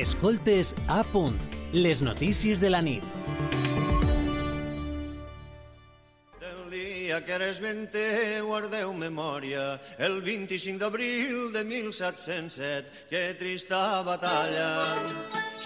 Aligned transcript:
Escoltes 0.00 0.70
a 0.88 1.02
punt, 1.04 1.34
les 1.76 2.00
notícies 2.00 2.58
de 2.58 2.70
la 2.70 2.78
nit. 2.80 3.04
Del 6.40 6.70
dia 6.72 7.18
que 7.26 7.34
eres 7.36 7.60
vente 7.60 8.40
guardeu 8.40 8.94
memòria, 8.96 9.76
el 9.98 10.22
25 10.24 10.80
d'abril 10.80 11.52
de 11.52 11.64
1707, 11.68 13.04
que 13.10 13.22
trista 13.36 14.00
batalla. 14.08 14.72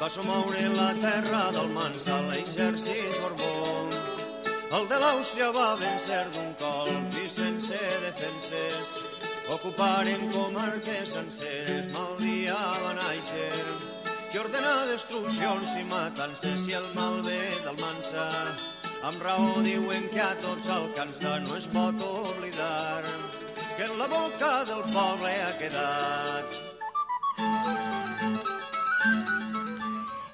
Va 0.00 0.10
somoure 0.10 0.66
la 0.80 0.90
terra 0.98 1.44
del 1.54 1.70
Mansa 1.70 2.18
l'exèrcit 2.32 3.20
Borbó. 3.22 3.86
El 4.74 4.88
de 4.90 4.98
l'Àustria 4.98 5.52
va 5.54 5.76
vencer 5.78 6.24
d'un 6.34 6.50
colp 6.58 7.20
i 7.22 7.28
sense 7.38 7.78
defenses. 8.02 8.90
Ocuparen 9.60 10.26
comarques 10.34 11.20
senceres, 11.20 11.92
mal 11.94 12.18
dia 12.18 12.58
va 12.82 12.96
néixer, 12.98 14.03
que 14.34 14.40
ordena 14.40 14.70
destruccions 14.88 15.66
i 15.78 15.84
matances 15.92 16.64
i 16.66 16.74
el 16.74 16.88
mal 16.96 17.20
ve 17.22 17.38
del 17.66 17.76
mansa. 17.78 18.24
Amb 19.06 19.22
raó 19.22 19.62
diuen 19.62 20.10
que 20.10 20.24
a 20.24 20.32
tots 20.42 20.74
alcança, 20.74 21.36
no 21.46 21.54
es 21.60 21.70
pot 21.76 22.02
oblidar 22.08 23.06
que 23.76 23.86
en 23.86 23.96
la 24.02 24.10
boca 24.18 24.52
del 24.74 24.86
poble 24.90 25.34
ha 25.46 25.56
quedat. 25.62 26.63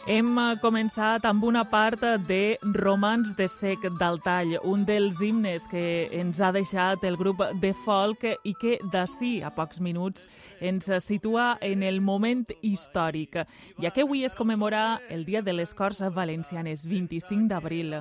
Hem 0.09 0.39
començat 0.63 1.27
amb 1.29 1.43
una 1.45 1.61
part 1.69 2.01
de 2.25 2.57
Romans 2.81 3.35
de 3.37 3.47
Sec 3.53 3.83
d'Altall, 3.99 4.55
un 4.65 4.87
dels 4.89 5.19
himnes 5.21 5.67
que 5.69 6.09
ens 6.17 6.41
ha 6.41 6.49
deixat 6.57 7.05
el 7.05 7.19
grup 7.21 7.43
de 7.61 7.75
folk 7.85 8.25
i 8.25 8.55
que 8.57 8.79
d'ací 8.93 9.43
a 9.45 9.51
pocs 9.53 9.81
minuts 9.85 10.25
ens 10.61 10.89
situa 11.05 11.59
en 11.61 11.83
el 11.83 12.01
moment 12.01 12.47
històric, 12.63 13.43
ja 13.83 13.91
que 13.91 14.07
avui 14.07 14.25
es 14.25 14.35
commemora 14.35 15.01
el 15.11 15.27
Dia 15.27 15.43
de 15.43 15.53
les 15.53 15.75
Corts 15.75 16.01
Valencianes, 16.15 16.87
25 16.89 17.49
d'abril. 17.53 17.99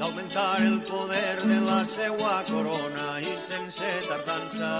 D'augmentar 0.00 0.62
el 0.62 0.80
poder 0.82 1.36
de 1.46 1.60
la 1.62 1.84
seua 1.86 2.42
corona 2.50 3.20
i 3.20 3.38
sense 3.38 3.92
tardança 4.08 4.72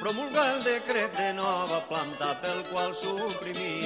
promulgar 0.00 0.56
el 0.56 0.64
decret 0.64 1.16
de 1.16 1.32
nova 1.34 1.78
planta 1.88 2.34
pel 2.42 2.60
qual 2.70 2.92
suprimia 2.94 3.83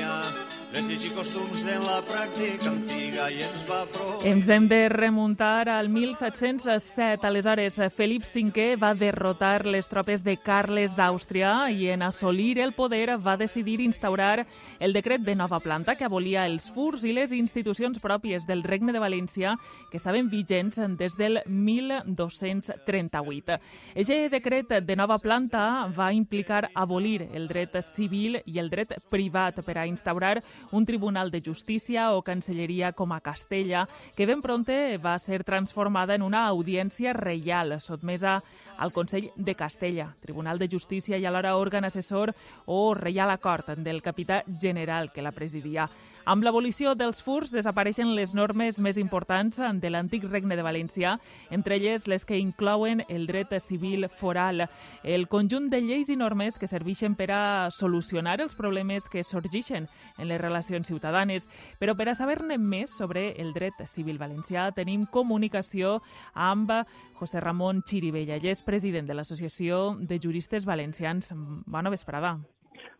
ens 4.24 4.48
hem 4.48 4.68
de 4.68 4.88
remuntar 4.88 5.68
al 5.68 5.88
1707. 5.88 7.26
Aleshores, 7.26 7.80
Felip 7.94 8.22
V 8.22 8.76
va 8.76 8.94
derrotar 8.94 9.66
les 9.66 9.88
tropes 9.88 10.22
de 10.22 10.36
Carles 10.36 10.94
d'Àustria 10.94 11.70
i 11.70 11.88
en 11.90 12.02
assolir 12.02 12.60
el 12.62 12.72
poder 12.72 13.18
va 13.18 13.36
decidir 13.36 13.80
instaurar 13.80 14.46
el 14.78 14.92
decret 14.92 15.20
de 15.22 15.34
nova 15.34 15.58
planta 15.58 15.96
que 15.96 16.04
abolia 16.04 16.46
els 16.46 16.70
furs 16.70 17.02
i 17.04 17.12
les 17.12 17.32
institucions 17.32 17.98
pròpies 17.98 18.46
del 18.46 18.62
Regne 18.62 18.92
de 18.92 19.02
València 19.02 19.56
que 19.90 19.96
estaven 19.96 20.30
vigents 20.30 20.78
des 20.98 21.16
del 21.18 21.40
1238. 21.46 23.58
Eixe 23.96 24.28
decret 24.30 24.68
de 24.86 24.96
nova 24.96 25.18
planta 25.18 25.88
va 25.96 26.12
implicar 26.12 26.70
abolir 26.74 27.28
el 27.34 27.48
dret 27.48 27.82
civil 27.82 28.38
i 28.46 28.58
el 28.62 28.70
dret 28.70 28.94
privat 29.10 29.64
per 29.66 29.78
a 29.78 29.86
instaurar 29.86 30.38
un 30.72 30.86
tribunal 30.86 31.30
de 31.30 31.42
justícia 31.44 32.12
o 32.12 32.22
cancelleria 32.22 32.92
com 32.92 33.12
a 33.12 33.20
Castella, 33.20 33.86
que 34.16 34.26
ben 34.26 34.42
pronte 34.42 34.98
va 34.98 35.18
ser 35.18 35.44
transformada 35.44 36.14
en 36.14 36.22
una 36.22 36.46
audiència 36.46 37.12
reial 37.12 37.80
sotmesa 37.80 38.42
al 38.78 38.92
Consell 38.92 39.30
de 39.36 39.54
Castella, 39.54 40.14
Tribunal 40.20 40.58
de 40.58 40.68
Justícia 40.70 41.18
i 41.18 41.26
alhora 41.26 41.56
òrgan 41.58 41.84
assessor 41.84 42.34
o 42.66 42.94
reial 42.94 43.30
acord 43.30 43.74
del 43.78 44.02
capità 44.02 44.44
general 44.46 45.12
que 45.12 45.22
la 45.22 45.32
presidia. 45.32 45.88
Amb 46.28 46.44
l'abolició 46.44 46.90
dels 46.92 47.22
furs 47.24 47.48
desapareixen 47.48 48.10
les 48.12 48.34
normes 48.36 48.76
més 48.84 48.98
importants 49.00 49.56
de 49.80 49.88
l'antic 49.88 50.26
regne 50.28 50.58
de 50.58 50.64
València, 50.66 51.14
entre 51.48 51.78
elles 51.78 52.04
les 52.04 52.26
que 52.28 52.36
inclouen 52.36 53.00
el 53.08 53.24
dret 53.24 53.54
civil 53.64 54.04
foral, 54.12 54.66
el 55.08 55.24
conjunt 55.32 55.70
de 55.72 55.80
lleis 55.80 56.12
i 56.12 56.18
normes 56.20 56.60
que 56.60 56.68
serveixen 56.68 57.16
per 57.16 57.30
a 57.32 57.40
solucionar 57.72 58.42
els 58.44 58.52
problemes 58.60 59.08
que 59.08 59.24
sorgeixen 59.24 59.88
en 60.18 60.28
les 60.28 60.42
relacions 60.42 60.92
ciutadanes. 60.92 61.48
Però 61.80 61.96
per 61.96 62.10
a 62.12 62.18
saber-ne 62.18 62.60
més 62.60 62.92
sobre 62.92 63.30
el 63.40 63.54
dret 63.56 63.80
civil 63.88 64.20
valencià 64.20 64.68
tenim 64.76 65.08
comunicació 65.08 66.02
amb 66.34 66.76
José 67.16 67.40
Ramon 67.40 67.80
Chiribella, 67.88 68.36
ell 68.36 68.52
és 68.52 68.60
president 68.60 69.08
de 69.08 69.16
l'Associació 69.16 69.96
de 69.96 70.20
Juristes 70.20 70.68
Valencians. 70.68 71.32
Bona 71.64 71.88
vesprada. 71.88 72.36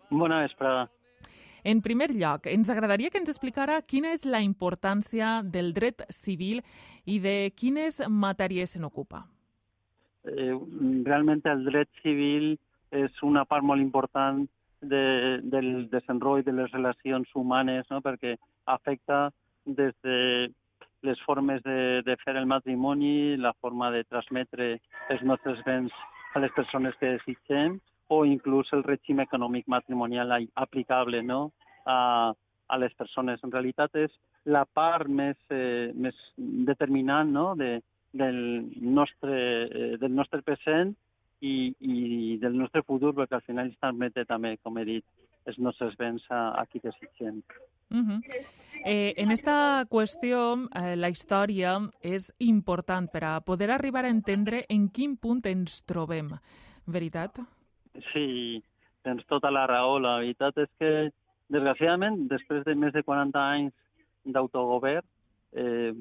Bona 0.09 0.47
vesprada. 0.49 0.89
En 1.65 1.83
primer 1.83 2.11
lloc, 2.15 2.47
ens 2.47 2.71
agradaria 2.71 3.11
que 3.11 3.19
ens 3.19 3.31
explicara 3.33 3.81
quina 3.83 4.13
és 4.15 4.25
la 4.25 4.41
importància 4.45 5.39
del 5.43 5.73
dret 5.75 6.05
civil 6.15 6.63
i 7.07 7.19
de 7.21 7.51
quines 7.57 8.03
matèries 8.09 8.77
se 8.77 8.81
n'ocupa. 8.83 9.25
Eh, 10.29 10.55
realment 11.07 11.43
el 11.47 11.65
dret 11.65 11.89
civil 12.03 12.57
és 12.91 13.23
una 13.23 13.45
part 13.45 13.65
molt 13.65 13.81
important 13.81 14.47
de, 14.81 15.41
del 15.43 15.89
desenvolupament 15.91 16.47
de 16.47 16.63
les 16.63 16.73
relacions 16.73 17.35
humanes, 17.35 17.87
no? 17.91 18.01
perquè 18.01 18.37
afecta 18.67 19.29
des 19.65 19.95
de 20.05 20.49
les 21.03 21.21
formes 21.23 21.63
de, 21.63 22.03
de 22.03 22.17
fer 22.25 22.37
el 22.37 22.47
matrimoni, 22.47 23.37
la 23.37 23.53
forma 23.61 23.91
de 23.95 24.05
transmetre 24.05 24.79
els 25.11 25.23
nostres 25.23 25.61
béns 25.67 25.95
a 26.35 26.43
les 26.43 26.53
persones 26.57 26.97
que 26.99 27.15
desitgem, 27.17 27.79
o 28.09 28.25
inclús 28.25 28.71
el 28.73 28.85
règim 28.85 29.21
econòmic 29.21 29.69
matrimonial 29.69 30.33
aplicable 30.55 31.23
no? 31.23 31.53
a, 31.85 32.33
a 32.69 32.79
les 32.79 32.95
persones. 32.97 33.41
En 33.45 33.53
realitat 33.53 33.95
és 34.01 34.15
la 34.49 34.65
part 34.65 35.09
més, 35.09 35.37
eh, 35.53 35.93
més 35.95 36.17
determinant 36.39 37.31
no? 37.33 37.53
de, 37.57 37.79
del, 38.13 38.39
nostre, 38.81 39.39
eh, 39.69 39.97
del 40.01 40.15
nostre 40.15 40.43
present 40.43 40.95
i, 41.41 41.75
i 41.81 42.37
del 42.41 42.57
nostre 42.59 42.83
futur, 42.83 43.13
perquè 43.15 43.39
al 43.39 43.47
final 43.47 43.69
ens 43.69 43.81
transmete 43.81 44.25
també, 44.29 44.57
com 44.63 44.79
he 44.79 44.87
dit, 44.89 45.05
els 45.49 45.59
nostres 45.63 45.97
béns 46.01 46.25
a, 46.33 46.49
a 46.61 46.65
qui 46.67 46.81
desitgem. 46.85 47.43
Uh 47.91 48.05
-huh. 48.05 48.21
eh, 48.85 49.15
en 49.17 49.31
esta 49.31 49.85
qüestió, 49.89 50.69
eh, 50.75 50.97
la 50.97 51.09
història 51.09 51.79
és 52.03 52.33
important 52.39 53.11
per 53.11 53.25
a 53.25 53.41
poder 53.41 53.71
arribar 53.71 54.05
a 54.05 54.11
entendre 54.11 54.65
en 54.69 54.89
quin 54.89 55.17
punt 55.17 55.47
ens 55.47 55.85
trobem. 55.85 56.29
Veritat? 56.87 57.39
Sí, 58.13 58.63
tens 59.07 59.25
tota 59.31 59.51
la 59.51 59.67
raó. 59.71 59.99
La 60.03 60.19
veritat 60.23 60.59
és 60.65 60.71
que, 60.81 60.93
desgraciadament, 61.53 62.27
després 62.31 62.65
de 62.67 62.75
més 62.79 62.95
de 62.95 63.03
40 63.07 63.41
anys 63.41 63.75
d'autogovern, 64.25 65.07
eh, 65.53 65.93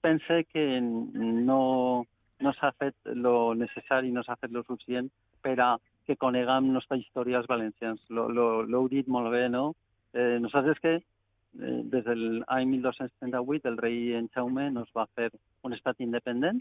pense 0.00 0.44
que 0.52 0.64
no, 0.80 1.62
no 2.40 2.52
s'ha 2.58 2.72
fet 2.78 2.94
lo 3.14 3.54
necessari, 3.58 4.12
no 4.12 4.22
s'ha 4.22 4.38
fet 4.40 4.52
lo 4.54 4.62
suficient 4.66 5.10
per 5.42 5.56
a 5.60 5.70
que 6.06 6.16
coneguem 6.18 6.72
nostra 6.74 6.98
història 6.98 7.38
als 7.38 7.48
valencians. 7.50 8.02
L'heu 8.10 8.88
dit 8.90 9.08
molt 9.08 9.30
bé, 9.34 9.48
no? 9.48 9.72
Eh, 10.12 10.38
nosaltres 10.42 10.78
que 10.82 10.94
eh, 10.98 11.80
des 11.94 12.04
de 12.04 12.14
l'any 12.18 12.68
1238 12.76 13.68
el 13.70 13.78
rei 13.78 14.14
en 14.18 14.28
Jaume 14.34 14.70
nos 14.70 14.90
va 14.96 15.08
fer 15.16 15.30
un 15.62 15.74
estat 15.76 16.00
independent 16.00 16.60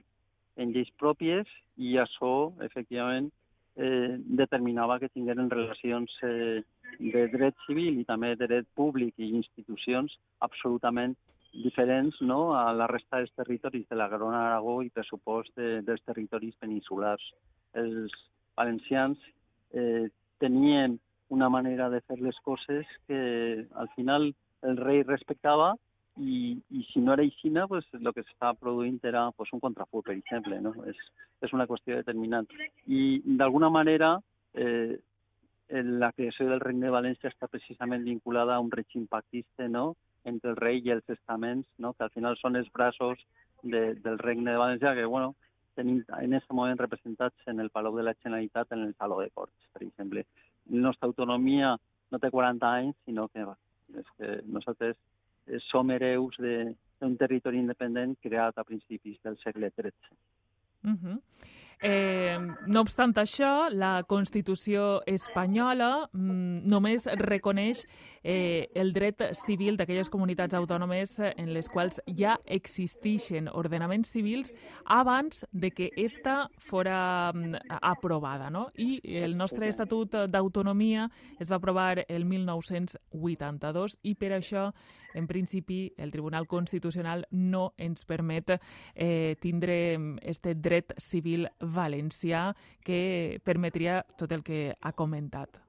en 0.61 0.73
lleis 0.75 0.91
pròpies 0.99 1.49
i 1.77 1.97
això, 2.01 2.51
efectivament, 2.67 3.31
eh, 3.75 4.17
determinava 4.19 4.99
que 4.99 5.09
tingueren 5.09 5.49
relacions 5.49 6.13
eh, 6.23 6.61
de 6.99 7.27
dret 7.33 7.55
civil 7.65 7.99
i 7.99 8.07
també 8.07 8.35
de 8.35 8.47
dret 8.47 8.67
públic 8.75 9.13
i 9.17 9.31
institucions 9.35 10.17
absolutament 10.39 11.15
diferents 11.51 12.15
no, 12.21 12.53
a 12.55 12.71
la 12.73 12.87
resta 12.87 13.19
dels 13.19 13.33
territoris 13.35 13.87
de 13.89 13.95
la 13.99 14.07
Garona 14.07 14.45
Aragó 14.47 14.81
i 14.83 14.89
per 14.89 15.03
supost 15.07 15.51
de, 15.59 15.81
dels 15.87 16.03
territoris 16.07 16.55
peninsulars. 16.59 17.23
Els 17.75 18.13
valencians 18.55 19.19
eh, 19.75 20.07
tenien 20.39 20.97
una 21.31 21.49
manera 21.49 21.89
de 21.89 22.01
fer 22.07 22.19
les 22.19 22.37
coses 22.43 22.87
que 23.07 23.65
al 23.75 23.89
final 23.95 24.33
el 24.63 24.77
rei 24.77 25.03
respectava 25.03 25.73
i, 26.21 26.39
i 26.69 26.83
si 26.91 27.01
no 27.01 27.13
era 27.13 27.23
així, 27.25 27.51
pues, 27.67 27.87
el 27.97 28.13
que 28.13 28.23
s'estava 28.23 28.53
produint 28.53 28.99
era 29.03 29.29
pues, 29.31 29.51
un 29.53 29.59
contrafur, 29.59 30.03
per 30.05 30.13
exemple. 30.15 30.59
No? 30.61 30.73
És, 30.87 30.99
és 31.41 31.53
una 31.53 31.67
qüestió 31.67 31.97
determinant. 31.97 32.47
I 32.87 33.21
d'alguna 33.41 33.69
manera 33.73 34.17
eh, 34.53 34.99
la 35.71 36.11
creació 36.11 36.49
del 36.49 36.61
Regne 36.61 36.87
de 36.87 36.95
València 36.95 37.31
està 37.31 37.47
precisament 37.47 38.03
vinculada 38.03 38.55
a 38.55 38.63
un 38.63 38.71
règim 38.71 39.07
pactista 39.07 39.67
no? 39.67 39.95
entre 40.25 40.51
el 40.51 40.57
rei 40.57 40.81
i 40.85 40.91
els 40.93 41.07
estaments, 41.09 41.67
no? 41.77 41.93
que 41.93 42.05
al 42.05 42.13
final 42.13 42.37
són 42.37 42.59
els 42.59 42.69
braços 42.73 43.21
de, 43.63 43.93
del 43.95 44.19
Regne 44.19 44.51
de 44.51 44.59
València, 44.61 44.93
que 44.97 45.05
bueno, 45.05 45.33
tenim 45.75 46.01
en 46.19 46.35
aquest 46.35 46.51
moment 46.53 46.79
representats 46.79 47.47
en 47.47 47.59
el 47.63 47.71
Palau 47.71 47.95
de 47.97 48.03
la 48.03 48.15
Generalitat, 48.19 48.73
en 48.75 48.83
el 48.89 48.95
Saló 48.95 49.21
de 49.21 49.29
Corts, 49.31 49.69
per 49.73 49.83
exemple. 49.85 50.25
La 50.69 50.83
nostra 50.89 51.07
autonomia 51.09 51.75
no 52.11 52.19
té 52.19 52.29
40 52.29 52.73
anys, 52.81 52.97
sinó 53.05 53.27
que, 53.31 53.47
és 53.97 54.11
que 54.17 54.33
nosaltres 54.51 54.99
som 55.69 55.89
hereus 55.89 56.37
d'un 56.37 57.15
territori 57.17 57.57
independent 57.57 58.17
creat 58.21 58.57
a 58.57 58.63
principis 58.63 59.17
del 59.23 59.37
segle 59.41 59.71
XIII. 59.75 60.17
Uh 60.83 60.91
-huh. 60.91 61.17
Eh, 61.81 62.37
no 62.67 62.83
obstant 62.85 63.15
això, 63.17 63.65
la 63.73 64.03
Constitució 64.05 65.01
espanyola 65.09 66.05
mm, 66.13 66.61
només 66.69 67.07
reconeix 67.17 67.87
eh, 68.21 68.69
el 68.77 68.93
dret 68.93 69.23
civil 69.33 69.79
d'aquelles 69.79 70.11
comunitats 70.13 70.53
autònomes 70.53 71.15
en 71.31 71.49
les 71.55 71.71
quals 71.73 71.97
ja 72.05 72.35
existeixen 72.45 73.49
ordenaments 73.49 74.13
civils 74.13 74.53
abans 74.85 75.41
de 75.51 75.71
que 75.73 75.89
esta 75.97 76.51
fora 76.59 77.31
mm, 77.33 77.65
aprovada. 77.81 78.51
No? 78.53 78.67
I 78.77 79.01
el 79.23 79.33
nostre 79.35 79.67
Estatut 79.67 80.27
d'Autonomia 80.29 81.09
es 81.39 81.49
va 81.49 81.57
aprovar 81.57 82.05
el 82.07 82.29
1982 82.29 83.97
i 84.05 84.13
per 84.13 84.35
això 84.37 84.69
en 85.13 85.27
principi, 85.27 85.93
el 85.97 86.11
Tribunal 86.11 86.47
Constitucional 86.47 87.25
no 87.31 87.73
ens 87.77 88.05
permet 88.05 88.55
eh, 88.95 89.35
tindre 89.41 89.97
este 90.21 90.55
dret 90.55 90.93
civil 90.97 91.49
valencià 91.75 92.51
que 92.85 93.39
permetria 93.43 94.01
tot 94.17 94.31
el 94.31 94.43
que 94.43 94.73
ha 94.79 94.91
comentat. 94.91 95.59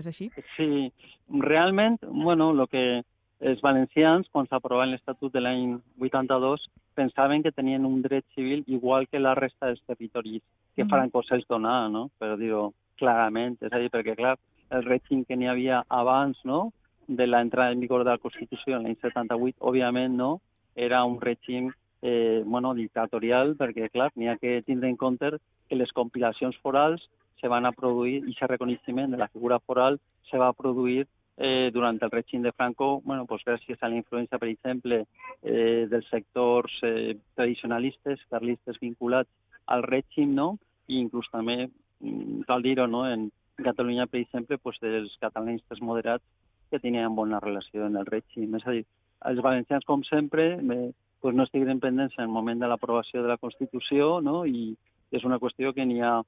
És 0.00 0.08
així? 0.08 0.30
Sí, 0.56 0.90
realment, 1.28 1.98
bueno, 2.02 2.52
lo 2.56 2.66
que 2.66 3.02
els 3.40 3.60
valencians, 3.64 4.28
quan 4.32 4.46
s'aprovava 4.48 4.88
l'Estatut 4.88 5.32
de 5.32 5.40
l'any 5.40 5.78
82, 6.00 6.66
pensaven 6.94 7.42
que 7.42 7.52
tenien 7.52 7.86
un 7.88 8.02
dret 8.02 8.24
civil 8.36 8.64
igual 8.66 9.08
que 9.08 9.20
la 9.20 9.34
resta 9.34 9.70
dels 9.70 9.82
territoris 9.86 10.42
que 10.76 10.84
mm 10.84 10.86
-hmm. 10.86 10.90
Franco 10.90 11.22
se'ls 11.22 11.46
donava, 11.48 11.88
no? 11.88 12.10
per 12.18 12.36
dir-ho 12.36 12.72
clarament. 12.96 13.56
És 13.62 13.72
a 13.72 13.78
dir, 13.78 13.90
perquè, 13.90 14.14
clar, 14.16 14.36
el 14.70 14.84
règim 14.84 15.24
que 15.24 15.36
n'hi 15.36 15.48
havia 15.48 15.84
abans, 15.88 16.38
no?, 16.44 16.72
de 17.08 17.26
la 17.26 17.40
entrada 17.40 17.72
en 17.72 17.80
vigor 17.80 18.04
de 18.04 18.10
la 18.10 18.18
Constitució 18.18 18.76
en 18.76 18.84
l'any 18.84 18.96
78, 19.00 19.56
òbviament 19.58 20.14
no, 20.16 20.40
era 20.76 21.04
un 21.04 21.20
règim 21.20 21.72
eh, 22.02 22.42
bueno, 22.44 22.74
dictatorial, 22.74 23.56
perquè, 23.58 23.90
clar, 23.92 24.10
n'hi 24.16 24.28
ha 24.28 24.36
que 24.40 24.60
tindre 24.66 24.88
en 24.88 24.96
compte 24.96 25.32
que 25.68 25.78
les 25.78 25.92
compilacions 25.92 26.56
forals 26.62 27.06
se 27.40 27.48
van 27.48 27.66
a 27.66 27.72
produir, 27.72 28.20
i 28.24 28.34
aquest 28.34 28.52
reconeixement 28.52 29.12
de 29.12 29.18
la 29.20 29.28
figura 29.28 29.58
foral 29.60 29.98
se 30.30 30.38
va 30.38 30.52
produir 30.52 31.06
eh, 31.36 31.70
durant 31.72 31.98
el 32.02 32.10
règim 32.12 32.42
de 32.42 32.52
Franco, 32.52 33.00
bueno, 33.04 33.24
pues 33.26 33.42
gràcies 33.46 33.80
a 33.80 33.88
la 33.88 33.96
influència, 33.96 34.38
per 34.38 34.50
exemple, 34.50 35.04
eh, 35.42 35.86
dels 35.88 36.08
sectors 36.12 36.74
eh, 36.84 37.16
tradicionalistes, 37.34 38.26
carlistes 38.28 38.80
vinculats 38.80 39.30
al 39.66 39.86
règim, 39.86 40.34
no? 40.36 40.58
i 40.90 40.98
inclús 41.00 41.30
també, 41.32 41.70
mm, 42.02 42.42
cal 42.48 42.62
dir-ho, 42.62 42.86
no? 42.86 43.06
en 43.08 43.30
Catalunya, 43.60 44.06
per 44.06 44.20
exemple, 44.20 44.58
pues, 44.58 44.78
dels 44.80 45.12
catalanistes 45.20 45.80
moderats 45.84 46.24
que 46.70 46.80
tenien 46.80 47.14
bona 47.14 47.40
relació 47.40 47.86
en 47.86 47.98
el 48.00 48.06
règim. 48.06 48.54
És 48.56 48.66
a 48.66 48.74
dir, 48.76 48.84
els 49.30 49.42
valencians, 49.44 49.84
com 49.84 50.04
sempre, 50.08 50.56
me, 50.62 50.92
pues 51.20 51.34
no 51.36 51.44
estiguin 51.44 51.80
pendents 51.80 52.16
en 52.18 52.24
el 52.24 52.32
moment 52.32 52.60
de 52.60 52.68
l'aprovació 52.68 53.22
de 53.22 53.28
la 53.28 53.38
Constitució, 53.38 54.20
no? 54.24 54.44
i 54.46 54.76
és 55.12 55.24
una 55.26 55.38
qüestió 55.42 55.74
que 55.76 55.84
n'hi 55.84 56.00
ha 56.00 56.20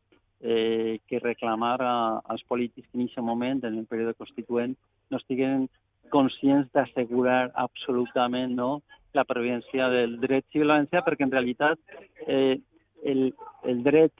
eh, 0.42 0.98
que 1.06 1.20
reclamar 1.20 1.78
a, 1.80 1.94
als 2.28 2.42
polítics 2.44 2.88
que 2.90 2.98
en 2.98 3.06
aquest 3.06 3.24
moment, 3.24 3.62
en 3.64 3.78
el 3.78 3.86
període 3.86 4.14
constituent, 4.14 4.74
no 5.10 5.20
estiguen 5.22 5.68
conscients 6.10 6.68
d'assegurar 6.74 7.52
absolutament 7.54 8.56
no, 8.58 8.82
la 9.14 9.24
previdència 9.24 9.88
del 9.92 10.18
dret 10.20 10.44
civil 10.52 10.72
valencià, 10.74 11.02
perquè 11.06 11.24
en 11.24 11.32
realitat 11.32 11.78
eh, 12.26 12.58
el, 13.04 13.30
el 13.64 13.82
dret 13.86 14.12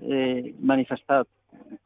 eh, 0.00 0.52
manifestat 0.60 1.28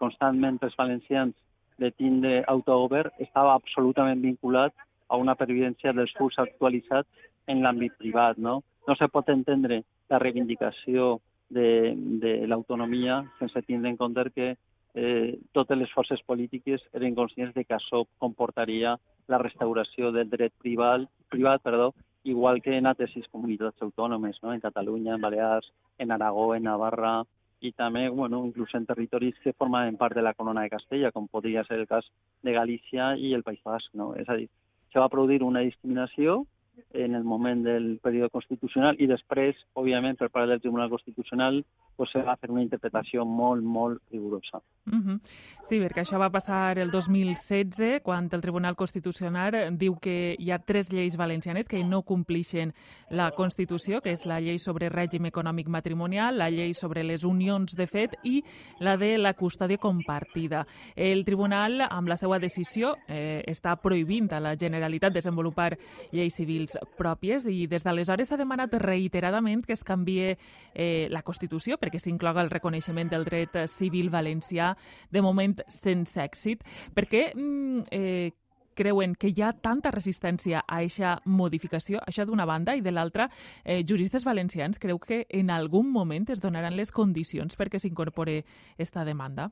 constantment 0.01 0.59
pels 0.59 0.77
valencians 0.77 1.37
de 1.79 1.93
tindre 1.95 2.43
autogovern 2.51 3.15
estava 3.23 3.55
absolutament 3.55 4.21
vinculat 4.25 4.75
a 5.09 5.17
una 5.17 5.37
pervivència 5.39 5.95
dels 5.97 6.13
furs 6.19 6.39
actualitzats 6.43 7.09
en 7.49 7.65
l'àmbit 7.65 7.97
privat. 7.99 8.39
No? 8.39 8.61
no 8.89 8.97
se 8.97 9.09
pot 9.12 9.29
entendre 9.29 9.83
la 10.09 10.19
reivindicació 10.19 11.19
de, 11.53 11.93
de 12.23 12.33
l'autonomia 12.49 13.21
sense 13.39 13.62
tindre 13.67 13.93
en 13.93 13.99
compte 14.00 14.25
que 14.35 14.49
eh, 14.95 15.39
totes 15.53 15.79
les 15.79 15.93
forces 15.93 16.23
polítiques 16.25 16.83
eren 16.97 17.15
conscients 17.15 17.55
de 17.55 17.67
que 17.69 17.77
això 17.77 18.06
comportaria 18.19 18.97
la 19.29 19.41
restauració 19.45 20.11
del 20.12 20.31
dret 20.33 20.55
privat, 20.65 21.05
privat 21.29 21.62
perdó, 21.62 21.93
igual 22.25 22.62
que 22.65 22.77
en 22.77 22.89
altres 22.89 23.12
sis 23.12 23.29
comunitats 23.29 23.85
autònomes, 23.85 24.41
no? 24.43 24.55
en 24.55 24.65
Catalunya, 24.65 25.15
en 25.15 25.21
Balears, 25.21 25.69
en 25.99 26.12
Aragó, 26.12 26.55
en 26.55 26.65
Navarra, 26.65 27.21
i 27.61 27.73
també, 27.75 28.09
bueno, 28.09 28.44
inclús 28.47 28.73
en 28.79 28.87
territoris 28.87 29.37
que 29.43 29.53
formaven 29.53 29.97
part 29.99 30.15
de 30.17 30.23
la 30.23 30.33
corona 30.33 30.62
de 30.62 30.71
Castella, 30.71 31.11
com 31.12 31.27
podria 31.29 31.65
ser 31.67 31.81
el 31.81 31.89
cas 31.91 32.06
de 32.47 32.55
Galícia 32.55 33.17
i 33.19 33.35
el 33.35 33.43
País 33.43 33.61
Basc, 33.65 33.93
no? 33.99 34.12
És 34.15 34.29
a 34.31 34.37
dir, 34.39 34.47
se 34.93 35.03
va 35.03 35.11
produir 35.11 35.43
una 35.43 35.65
discriminació 35.67 36.44
en 36.93 37.14
el 37.14 37.25
moment 37.25 37.64
del 37.64 37.99
període 38.02 38.31
constitucional 38.31 38.96
i 38.99 39.06
després, 39.06 39.56
òbviament, 39.76 40.17
per 40.19 40.31
part 40.31 40.49
del 40.49 40.61
Tribunal 40.61 40.88
Constitucional, 40.90 41.64
pues, 41.96 42.11
se 42.12 42.23
va 42.23 42.37
fer 42.38 42.50
una 42.50 42.62
interpretació 42.62 43.25
molt, 43.26 43.62
molt 43.62 44.00
rigorosa. 44.12 44.62
Uh 44.87 44.94
-huh. 44.94 45.20
Sí, 45.62 45.81
perquè 45.81 46.00
això 46.00 46.19
va 46.19 46.31
passar 46.31 46.79
el 46.79 46.90
2016, 46.90 48.00
quan 48.02 48.29
el 48.32 48.40
Tribunal 48.40 48.76
Constitucional 48.76 49.76
diu 49.76 49.99
que 49.99 50.37
hi 50.38 50.50
ha 50.50 50.58
tres 50.58 50.90
lleis 50.93 51.17
valencianes 51.17 51.67
que 51.67 51.85
no 51.85 52.02
complixen 52.02 52.73
la 53.11 53.32
Constitució, 53.32 54.00
que 54.00 54.12
és 54.12 54.25
la 54.26 54.41
llei 54.41 54.58
sobre 54.58 54.88
règim 54.88 55.26
econòmic 55.26 55.69
matrimonial, 55.69 56.38
la 56.38 56.50
llei 56.50 56.73
sobre 56.73 57.02
les 57.02 57.25
unions 57.25 57.75
de 57.75 57.87
fet 57.87 58.17
i 58.23 58.44
la 58.79 58.96
de 58.96 59.19
la 59.19 59.34
custòdia 59.34 59.79
compartida. 59.79 60.67
El 60.94 61.25
Tribunal, 61.25 61.81
amb 61.91 62.08
la 62.08 62.17
seva 62.17 62.38
decisió, 62.38 62.96
eh, 63.08 63.43
està 63.46 63.76
prohibint 63.76 64.32
a 64.32 64.41
la 64.41 64.56
Generalitat 64.56 65.12
desenvolupar 65.12 65.76
lleis 66.12 66.34
civils 66.34 66.78
pròpies 66.99 67.47
i 67.51 67.67
des 67.71 67.85
d'aleshores 67.87 68.29
s'ha 68.31 68.41
demanat 68.41 68.75
reiteradament 68.83 69.65
que 69.67 69.75
es 69.77 69.85
canvie 69.85 70.37
eh, 70.75 71.07
la 71.11 71.23
Constitució 71.23 71.79
perquè 71.79 72.01
s'incloga 72.03 72.43
el 72.45 72.51
reconeixement 72.51 73.11
del 73.11 73.25
dret 73.29 73.57
civil 73.69 74.11
valencià, 74.11 74.75
de 75.11 75.23
moment 75.23 75.59
sense 75.69 76.21
èxit. 76.21 76.65
Per 76.95 77.07
què 77.09 77.31
mm, 77.35 77.89
eh, 77.91 78.31
creuen 78.79 79.17
que 79.19 79.33
hi 79.35 79.43
ha 79.43 79.51
tanta 79.53 79.91
resistència 79.91 80.63
a 80.63 80.79
aquesta 80.79 81.17
modificació, 81.27 81.99
això 82.07 82.27
d'una 82.29 82.47
banda, 82.47 82.77
i 82.79 82.85
de 82.85 82.93
l'altra, 82.95 83.29
eh, 83.65 83.83
juristes 83.83 84.25
valencians 84.25 84.79
creu 84.79 85.01
que 85.03 85.25
en 85.29 85.51
algun 85.51 85.91
moment 85.91 86.31
es 86.31 86.41
donaran 86.41 86.77
les 86.79 86.93
condicions 86.95 87.59
perquè 87.59 87.81
s'incorpore 87.83 88.45
aquesta 88.77 89.05
demanda? 89.05 89.51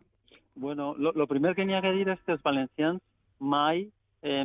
Bueno, 0.54 0.94
lo, 0.96 1.12
lo 1.12 1.26
primer 1.26 1.54
que 1.54 1.66
n'hi 1.66 1.74
ha 1.74 1.82
que 1.82 1.92
dir 1.92 2.08
és 2.08 2.22
que 2.24 2.36
els 2.36 2.44
valencians 2.46 3.02
mai 3.38 3.88
eh, 4.22 4.44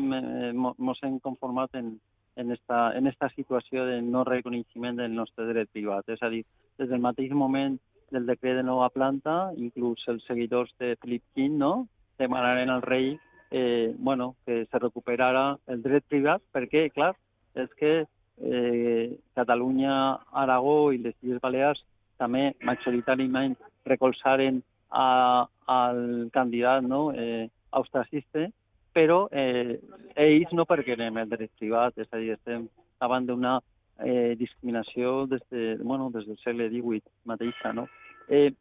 mos 0.54 1.00
hem 1.04 1.20
conformat 1.20 1.78
en, 1.78 1.94
en 2.36 2.52
esta, 2.52 2.92
en 2.98 3.08
esta 3.08 3.30
situació 3.36 3.86
de 3.86 4.02
no 4.02 4.24
reconeixement 4.24 4.98
del 4.98 5.16
nostre 5.16 5.48
dret 5.50 5.72
privat. 5.72 6.08
És 6.10 6.22
a 6.24 6.30
dir, 6.30 6.44
des 6.80 6.90
del 6.90 7.04
mateix 7.04 7.32
moment 7.32 7.78
del 8.12 8.28
decret 8.28 8.58
de 8.60 8.64
nova 8.68 8.90
planta, 8.90 9.52
inclús 9.58 10.04
els 10.12 10.24
seguidors 10.28 10.72
de 10.80 10.96
Felip 11.02 11.24
V, 11.36 11.50
no?, 11.50 11.88
demanaren 12.22 12.70
al 12.70 12.84
rei 12.84 13.16
eh, 13.52 13.94
bueno, 13.98 14.36
que 14.46 14.66
se 14.66 14.80
recuperara 14.80 15.58
el 15.68 15.82
dret 15.82 16.06
privat, 16.08 16.44
perquè, 16.54 16.90
clar, 16.94 17.14
és 17.56 17.72
que 17.80 17.94
eh, 18.42 19.18
Catalunya, 19.36 19.94
Aragó 20.32 20.92
i 20.94 21.02
les 21.04 21.16
Illes 21.22 21.42
Balears 21.44 21.82
també 22.22 22.52
majoritàriament 22.64 23.58
recolzaren 23.90 24.62
a, 24.90 25.48
al 25.68 26.30
candidat 26.34 26.86
no, 26.86 27.10
eh, 27.12 27.50
austracista, 27.72 28.48
però 28.94 29.26
eh, 29.32 29.80
ells 30.16 30.52
no 30.58 30.66
perquè 30.70 30.96
anem 30.98 31.22
el 31.22 31.30
dret 31.32 31.52
privat, 31.60 31.98
és 31.98 32.10
a 32.12 32.20
dir, 32.20 32.34
estem 32.36 32.68
davant 33.02 33.26
d'una 33.28 33.60
eh, 34.04 34.36
discriminació 34.38 35.26
des, 35.32 35.42
de, 35.52 35.78
bueno, 35.82 36.10
des 36.12 36.28
del 36.28 36.38
segle 36.44 36.70
XVIII 36.70 37.04
mateixa. 37.26 37.74
No? 37.74 37.88
Eh, 38.28 38.52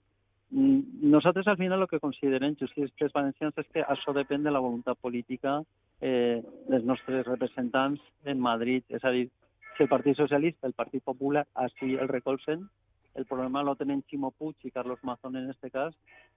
nosaltres 0.50 1.46
al 1.46 1.56
final 1.56 1.82
el 1.82 1.88
que 1.88 2.00
considerem 2.02 2.56
justícies 2.58 3.12
valencians 3.14 3.58
és 3.58 3.68
que 3.72 3.84
això 3.86 4.14
depèn 4.14 4.42
de 4.42 4.50
la 4.50 4.62
voluntat 4.62 4.98
política 4.98 5.60
eh, 6.00 6.42
dels 6.68 6.84
nostres 6.84 7.26
representants 7.26 8.02
en 8.24 8.40
Madrid. 8.40 8.84
És 8.88 9.04
a 9.04 9.12
dir, 9.14 9.28
si 9.76 9.84
el 9.84 9.92
Partit 9.92 10.18
Socialista, 10.18 10.66
el 10.66 10.74
Partit 10.74 11.04
Popular, 11.04 11.46
així 11.54 11.94
el 11.94 12.10
recolzen, 12.10 12.66
el 13.14 13.26
problema 13.26 13.62
lo 13.62 13.74
tenen 13.76 14.02
Ximo 14.08 14.30
Puig 14.30 14.56
i 14.64 14.70
Carlos 14.70 15.02
Mazón 15.02 15.36
en 15.36 15.50
este 15.50 15.70
cas, 15.70 15.94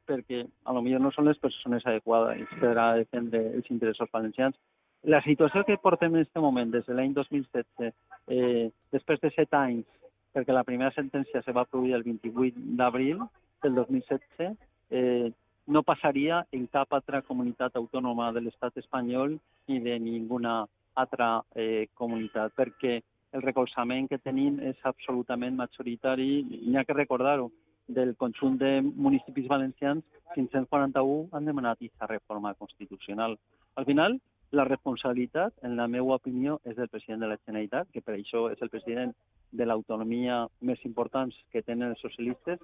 perquè 0.08 0.44
a 0.66 0.74
lo 0.74 0.82
millor 0.82 1.02
no 1.02 1.12
són 1.12 1.28
les 1.30 1.40
persones 1.40 1.86
adequades 1.86 2.48
per 2.60 2.78
a 2.78 2.94
defendre 3.00 3.44
els 3.54 3.70
interessos 3.72 4.10
valencians. 4.12 4.58
La 5.04 5.22
situació 5.22 5.66
que 5.68 5.78
portem 5.78 6.16
en 6.16 6.24
aquest 6.24 6.40
moment, 6.40 6.72
des 6.72 6.86
de 6.88 6.96
l'any 6.96 7.14
2016, 7.14 7.94
eh, 8.28 8.72
després 8.92 9.22
de 9.22 9.32
set 9.36 9.54
anys, 9.54 9.86
perquè 10.34 10.56
la 10.56 10.64
primera 10.64 10.92
sentència 10.96 11.44
se 11.44 11.54
va 11.54 11.68
produir 11.70 11.94
el 11.94 12.04
28 12.04 12.76
d'abril 12.80 13.22
del 13.64 13.76
2016, 13.76 14.58
eh, 14.92 15.32
no 15.68 15.84
passaria 15.84 16.44
en 16.52 16.68
cap 16.68 16.94
altra 16.94 17.22
comunitat 17.22 17.76
autònoma 17.76 18.32
de 18.34 18.42
l'estat 18.42 18.78
espanyol 18.78 19.38
ni 19.68 19.80
de 19.80 20.00
ninguna 20.00 20.64
altra 20.96 21.42
eh, 21.56 21.88
comunitat, 21.94 22.52
perquè 22.56 23.02
el 23.34 23.42
recolzament 23.42 24.08
que 24.10 24.22
tenim 24.22 24.60
és 24.62 24.80
absolutament 24.88 25.58
majoritari. 25.58 26.44
N'hi 26.46 26.78
ha 26.78 26.86
que 26.86 26.98
recordar-ho, 26.98 27.50
del 27.88 28.16
conjunt 28.16 28.58
de 28.62 28.82
municipis 28.82 29.48
valencians, 29.48 30.04
541 30.36 31.34
han 31.36 31.50
demanat 31.50 31.82
aquesta 31.82 32.08
reforma 32.08 32.54
constitucional. 32.56 33.38
Al 33.76 33.86
final, 33.86 34.20
la 34.52 34.66
responsabilitat, 34.66 35.54
en 35.64 35.76
la 35.76 35.88
meva 35.88 36.16
opinió, 36.16 36.60
és 36.64 36.78
del 36.78 36.90
president 36.90 37.26
de 37.26 37.32
la 37.32 37.40
Generalitat, 37.42 37.90
que 37.92 38.02
per 38.02 38.16
això 38.16 38.46
és 38.54 38.62
el 38.62 38.70
president 38.70 39.14
de 39.52 39.66
l'autonomia 39.66 40.44
més 40.62 40.82
importants 40.86 41.36
que 41.52 41.64
tenen 41.66 41.94
els 41.94 42.02
socialistes, 42.06 42.62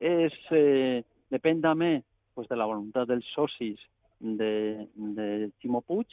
és, 0.00 0.34
eh, 0.50 1.02
depèn 1.30 1.60
també 1.60 2.02
pues, 2.34 2.48
de 2.48 2.56
la 2.56 2.66
voluntat 2.66 3.08
dels 3.08 3.26
socis 3.34 3.82
de, 4.20 4.86
de 4.96 5.50
Ximo 5.60 5.82
Puig, 5.82 6.08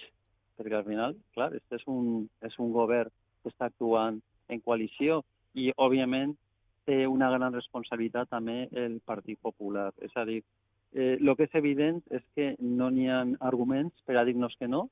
perquè 0.58 0.78
al 0.78 0.86
final, 0.86 1.16
clar, 1.34 1.54
este 1.56 1.78
és 1.80 1.88
un, 1.88 2.28
és 2.42 2.58
un 2.60 2.74
govern 2.74 3.14
que 3.42 3.52
està 3.54 3.70
actuant 3.70 4.22
en 4.50 4.62
coalició 4.62 5.22
i, 5.54 5.72
òbviament, 5.76 6.36
té 6.86 7.06
una 7.08 7.30
gran 7.34 7.54
responsabilitat 7.54 8.32
també 8.32 8.66
el 8.72 9.00
Partit 9.06 9.40
Popular. 9.42 9.92
És 10.02 10.16
a 10.18 10.26
dir, 10.26 10.42
eh, 10.94 11.18
el 11.20 11.36
que 11.36 11.48
és 11.50 11.56
evident 11.56 12.02
és 12.10 12.24
que 12.36 12.56
no 12.60 12.90
n'hi 12.90 13.08
ha 13.10 13.22
arguments 13.52 13.94
per 14.06 14.18
a 14.18 14.26
dir-nos 14.26 14.56
que 14.60 14.68
no, 14.68 14.88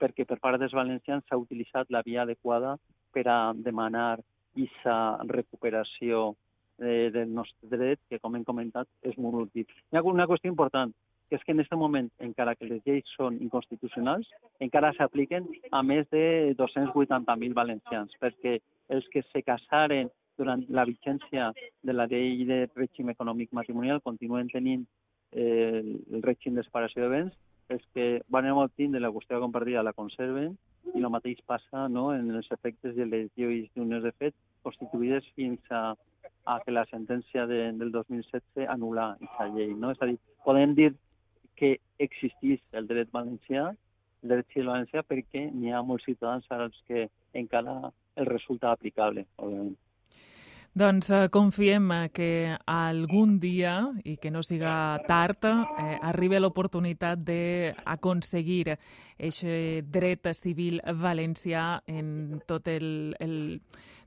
perquè 0.00 0.26
per 0.26 0.40
part 0.42 0.60
dels 0.60 0.74
valencians 0.74 1.24
s'ha 1.28 1.38
utilitzat 1.38 1.90
la 1.90 2.02
via 2.02 2.22
adequada 2.22 2.76
per 3.14 3.26
a 3.28 3.52
demanar 3.54 4.18
aquesta 4.54 4.96
recuperació 5.28 6.34
eh, 6.78 7.10
del 7.14 7.32
nostre 7.34 7.70
dret, 7.70 8.00
que 8.10 8.18
com 8.18 8.34
hem 8.34 8.44
comentat 8.44 8.88
és 9.02 9.16
molt 9.18 9.46
útil. 9.46 9.66
Hi 9.92 9.98
ha 9.98 10.02
una 10.02 10.26
qüestió 10.30 10.50
important, 10.50 10.94
que 11.28 11.36
és 11.38 11.44
que 11.44 11.52
en 11.52 11.60
aquest 11.62 11.78
moment, 11.80 12.10
encara 12.20 12.54
que 12.54 12.68
les 12.68 12.82
lleis 12.86 13.08
són 13.16 13.38
inconstitucionals, 13.42 14.28
encara 14.64 14.92
s'apliquen 14.96 15.46
a 15.72 15.82
més 15.82 16.08
de 16.12 16.54
280.000 16.58 17.56
valencians, 17.56 18.12
perquè 18.20 18.58
els 18.94 19.08
que 19.12 19.24
se 19.30 19.42
casaren 19.42 20.10
durant 20.36 20.64
la 20.68 20.84
vigència 20.84 21.52
de 21.82 21.94
la 21.94 22.06
llei 22.10 22.44
de 22.48 22.64
règim 22.74 23.10
econòmic 23.12 23.52
matrimonial 23.52 24.02
continuen 24.02 24.50
tenint 24.52 24.84
eh, 25.32 25.82
el 25.82 26.22
règim 26.22 26.54
de 26.58 26.64
separació 26.66 27.04
de 27.04 27.12
béns, 27.16 27.34
els 27.68 27.84
que 27.94 28.22
van 28.28 28.50
obtindre 28.52 29.00
la 29.00 29.12
qüestió 29.12 29.40
compartida 29.40 29.82
la 29.82 29.94
conserven 29.96 30.56
i 30.92 31.00
el 31.00 31.10
mateix 31.10 31.40
passa 31.46 31.86
no, 31.88 32.10
en 32.12 32.30
els 32.30 32.50
efectes 32.52 32.94
de 32.96 33.06
les 33.08 33.30
lleis 33.36 33.70
d'unions 33.74 34.04
de 34.04 34.12
fet 34.18 34.34
constituïdes 34.62 35.24
fins 35.36 35.60
a, 35.70 35.94
a 36.44 36.58
que 36.64 36.74
la 36.74 36.84
sentència 36.90 37.46
de, 37.46 37.72
del 37.80 37.92
2016 37.92 38.68
anul·la 38.68 39.14
aquesta 39.14 39.48
llei. 39.56 39.72
No? 39.72 39.94
És 39.94 40.02
a 40.02 40.10
dir, 40.10 40.18
podem 40.44 40.74
dir 40.76 40.90
que 41.56 41.78
existís 42.02 42.60
el 42.72 42.88
dret 42.90 43.10
valencià, 43.14 43.70
el 44.24 44.34
dret 44.34 44.50
civil 44.52 44.72
valencià, 44.72 45.04
perquè 45.06 45.48
n'hi 45.52 45.72
ha 45.72 45.82
molts 45.82 46.06
ciutadans 46.08 46.46
als 46.50 46.76
que 46.88 47.08
encara 47.34 47.78
el 48.16 48.30
resulta 48.30 48.72
aplicable, 48.72 49.26
òbviament. 49.36 49.76
Doncs 50.74 51.10
eh, 51.14 51.28
confiem 51.30 51.84
eh, 51.94 52.08
que 52.10 52.30
algun 52.66 53.36
dia, 53.38 53.76
i 54.02 54.16
que 54.18 54.32
no 54.34 54.42
siga 54.42 54.98
tard, 55.06 55.46
eh, 55.46 55.98
arribi 56.02 56.40
l'oportunitat 56.42 57.22
d'aconseguir 57.22 58.74
aquest 58.74 59.92
dret 59.94 60.26
civil 60.34 60.80
valencià 60.98 61.78
en 61.86 62.40
tot 62.50 62.66
el, 62.66 63.14
el, 63.22 63.36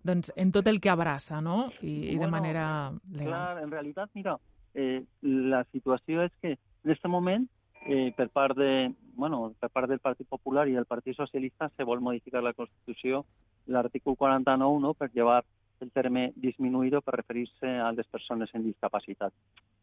doncs, 0.03 0.33
en 0.35 0.51
tot 0.51 0.67
el 0.67 0.81
que 0.83 0.91
abraça, 0.91 1.39
no? 1.39 1.69
I, 1.79 2.17
i 2.17 2.19
de 2.19 2.27
manera 2.27 2.67
legal. 3.15 3.31
Clar, 3.31 3.63
en 3.63 3.71
realitat, 3.71 4.11
mira, 4.19 4.35
eh, 4.75 5.05
la 5.23 5.63
situació 5.71 6.27
és 6.27 6.35
que 6.43 6.57
en 6.87 6.93
aquest 6.93 7.07
moment, 7.11 7.45
eh, 7.85 8.13
per 8.15 8.29
part 8.29 8.55
de, 8.55 8.93
bueno, 9.15 9.53
per 9.59 9.69
part 9.69 9.89
del 9.89 9.99
Partit 9.99 10.27
Popular 10.27 10.67
i 10.69 10.73
del 10.73 10.85
Partit 10.85 11.17
Socialista, 11.17 11.67
se 11.75 11.83
vol 11.83 11.99
modificar 11.99 12.41
la 12.43 12.53
Constitució, 12.53 13.25
l'article 13.67 14.15
49, 14.15 14.79
no?, 14.79 14.93
per 14.93 15.09
llevar 15.13 15.41
el 15.81 15.91
terme 15.91 16.31
disminuïdo 16.35 17.01
per 17.03 17.17
referir-se 17.17 17.67
a 17.83 17.91
les 17.91 18.07
persones 18.07 18.53
en 18.55 18.63
discapacitat. 18.63 19.33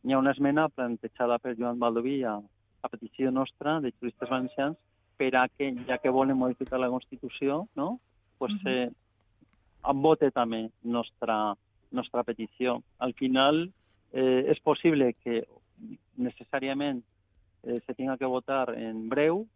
Hi 0.03 0.15
ha 0.15 0.19
una 0.19 0.33
esmena 0.33 0.71
plantejada 0.71 1.39
per 1.39 1.55
Joan 1.59 1.79
Baldoví 1.79 2.23
a, 2.25 2.39
a 2.41 2.89
petició 2.89 3.31
nostra 3.31 3.77
de 3.85 3.93
juristes 3.93 4.31
valencians 4.31 4.81
per 5.21 5.35
a 5.37 5.45
que, 5.49 5.75
ja 5.87 5.99
que 6.01 6.11
volen 6.11 6.41
modificar 6.41 6.81
la 6.81 6.89
Constitució, 6.89 7.67
no? 7.77 7.99
pues, 8.39 8.57
eh, 8.65 8.89
vote 9.93 10.33
també 10.33 10.71
nostra, 10.83 11.53
nostra 11.93 12.25
petició. 12.25 12.81
Al 12.99 13.13
final, 13.13 13.69
eh, 14.13 14.49
és 14.49 14.65
possible 14.65 15.13
que 15.21 15.45
necessàriament 16.17 17.03
eh, 17.65 17.81
se 17.87 17.95
tinga 17.95 18.17
que 18.19 18.31
votar 18.31 18.75
en 18.77 19.09
breu 19.09 19.47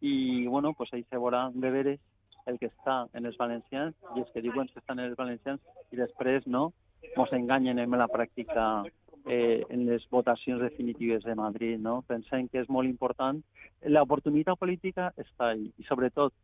i, 0.00 0.46
bueno, 0.46 0.72
pues 0.74 0.92
ahí 0.92 1.04
se 1.04 1.18
veurà 1.18 1.50
de 1.54 1.70
veres 1.70 2.00
el 2.46 2.58
que 2.58 2.70
està 2.72 3.06
en 3.14 3.26
els 3.26 3.38
valencians 3.38 3.94
i 4.16 4.22
els 4.24 4.30
que 4.34 4.42
diuen 4.42 4.68
que 4.68 4.80
estan 4.80 4.98
en 4.98 5.10
els 5.10 5.18
valencians 5.18 5.60
i 5.92 6.00
després 6.00 6.46
no 6.46 6.72
ens 7.02 7.32
enganyen 7.38 7.78
en 7.78 7.98
la 7.98 8.08
pràctica 8.10 8.84
eh, 9.26 9.62
en 9.68 9.86
les 9.86 10.08
votacions 10.10 10.60
definitives 10.60 11.22
de 11.24 11.34
Madrid. 11.34 11.78
No? 11.78 12.02
Pensem 12.08 12.48
que 12.48 12.62
és 12.62 12.68
molt 12.68 12.88
important. 12.88 13.42
L'oportunitat 13.86 14.58
política 14.58 15.12
està 15.16 15.52
ahí 15.52 15.70
i 15.78 15.86
sobretot 15.86 16.34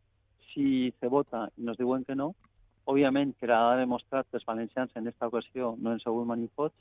si 0.53 0.93
se 0.99 1.07
vota 1.07 1.47
i 1.57 1.65
nos 1.67 1.77
diuen 1.77 2.05
que 2.05 2.15
no, 2.15 2.33
òbviament 2.89 3.35
quedarà 3.37 3.77
demostrat 3.77 4.27
que 4.29 4.39
els 4.39 4.47
valencians 4.47 4.95
en 4.95 5.03
aquesta 5.03 5.27
ocasió 5.29 5.75
no 5.77 5.91
han 5.91 6.01
sigut 6.01 6.25
manifots 6.27 6.75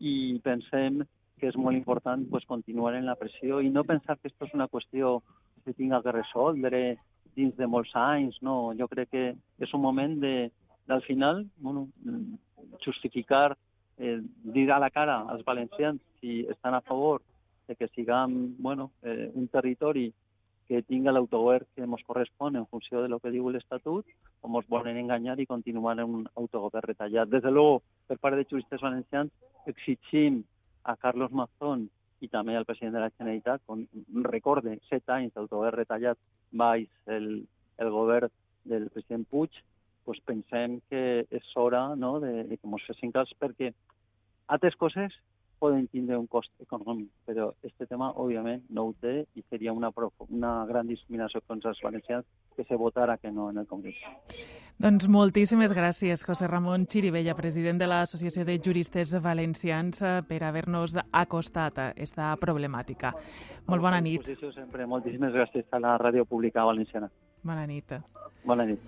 i 0.00 0.40
pensem 0.44 1.04
que 1.40 1.50
és 1.50 1.56
molt 1.60 1.76
important 1.76 2.24
pues, 2.30 2.46
continuar 2.48 2.94
en 2.96 3.06
la 3.06 3.16
pressió 3.20 3.60
i 3.60 3.70
no 3.70 3.84
pensar 3.84 4.16
que 4.18 4.30
això 4.30 4.48
és 4.48 4.54
una 4.56 4.68
qüestió 4.72 5.20
que 5.64 5.74
tinga 5.74 6.00
que 6.02 6.14
resoldre 6.14 6.80
dins 7.36 7.56
de 7.58 7.68
molts 7.68 7.92
anys, 8.00 8.38
no? 8.40 8.72
Jo 8.78 8.88
crec 8.88 9.10
que 9.12 9.24
és 9.60 9.74
un 9.76 9.82
moment 9.82 10.16
de, 10.22 10.50
del 10.88 11.02
final, 11.04 11.44
bueno, 11.58 11.88
justificar, 12.84 13.56
eh, 13.98 14.20
dir 14.54 14.70
a 14.72 14.78
la 14.80 14.90
cara 14.90 15.20
als 15.28 15.44
valencians 15.44 16.00
si 16.20 16.46
estan 16.48 16.74
a 16.74 16.80
favor 16.80 17.22
de 17.68 17.76
que 17.76 17.88
siguem, 17.88 18.56
bueno, 18.58 18.92
eh, 19.02 19.30
un 19.34 19.48
territori 19.48 20.12
que 20.66 20.82
tinga 20.82 21.12
l'autogovern 21.12 21.66
que 21.74 21.84
ens 21.84 22.02
correspon 22.06 22.56
en 22.56 22.66
funció 22.66 23.02
de 23.02 23.08
lo 23.08 23.20
que 23.20 23.30
diu 23.30 23.50
l'Estatut, 23.50 24.06
o 24.40 24.48
ens 24.48 24.68
volen 24.68 24.96
enganyar 24.96 25.38
i 25.38 25.46
continuar 25.46 25.98
en 25.98 26.04
un 26.18 26.26
autogovern 26.34 26.88
retallat. 26.88 27.28
Des 27.28 27.42
de 27.42 27.50
luego, 27.50 27.82
per 28.08 28.18
part 28.18 28.36
de 28.36 28.46
juristes 28.48 28.82
valencians, 28.82 29.30
exigim 29.66 30.42
a 30.86 30.96
Carlos 31.02 31.32
Mazón 31.34 31.88
i 32.24 32.28
també 32.32 32.56
al 32.56 32.64
president 32.64 32.94
de 32.96 33.02
la 33.02 33.12
Generalitat, 33.12 33.62
com 33.66 33.84
recorde, 34.30 34.78
set 34.88 35.08
anys 35.12 35.34
d'autogovern 35.34 35.76
retallat 35.80 36.18
baix 36.52 36.88
el, 37.12 37.44
el 37.82 37.90
govern 37.92 38.32
del 38.64 38.88
president 38.94 39.26
Puig, 39.30 39.58
pues 40.06 40.22
pensem 40.24 40.78
que 40.90 41.26
és 41.34 41.52
hora 41.58 41.88
no, 41.98 42.16
de, 42.22 42.46
de 42.48 42.56
que 42.56 42.70
ens 42.70 42.86
fessin 42.88 43.12
cas 43.14 43.32
perquè 43.40 43.72
altres 44.54 44.78
coses 44.78 45.14
poden 45.58 45.86
tindre 45.88 46.18
un 46.18 46.26
cost 46.26 46.50
econòmic, 46.62 47.08
però 47.26 47.50
este 47.62 47.86
tema, 47.86 48.10
òbviament, 48.12 48.64
no 48.70 48.88
ho 48.88 48.94
té 49.00 49.24
i 49.34 49.44
seria 49.50 49.72
una, 49.72 49.90
una 50.28 50.52
gran 50.68 50.86
discriminació 50.86 51.42
contra 51.46 51.72
els 51.72 51.80
valencians 51.82 52.26
que 52.56 52.64
se 52.64 52.76
votara 52.76 53.18
que 53.18 53.30
no 53.30 53.50
en 53.50 53.58
el 53.58 53.66
Congrés. 53.66 53.96
Doncs 54.78 55.08
moltíssimes 55.08 55.72
gràcies, 55.72 56.24
José 56.26 56.48
Ramon 56.50 56.84
Chiribella, 56.86 57.36
president 57.36 57.80
de 57.80 57.88
l'Associació 57.88 58.44
de 58.44 58.58
Juristes 58.62 59.14
Valencians, 59.24 60.02
eh, 60.02 60.20
per 60.28 60.42
haver-nos 60.44 60.98
acostat 61.12 61.78
a 61.78 61.88
aquesta 61.94 62.34
problemàtica. 62.36 63.14
Molt 63.66 63.82
bona 63.82 64.00
nit. 64.00 64.28
Sempre. 64.54 64.86
Moltíssimes 64.86 65.32
gràcies 65.32 65.64
a 65.72 65.80
la 65.80 65.96
Ràdio 65.98 66.26
Pública 66.28 66.64
Valenciana. 66.64 67.10
Bona 67.42 67.66
nit. 67.66 67.96
Bona 68.44 68.66
nit. 68.68 68.80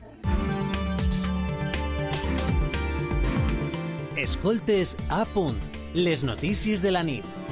Escoltes 4.19 4.97
a 5.15 5.25
punt, 5.33 5.61
les 5.99 6.23
notícies 6.23 6.83
de 6.83 6.91
la 6.91 7.03
nit. 7.03 7.48